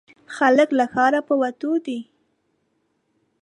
[0.35, 1.99] خلک له ښاره په وتو دي.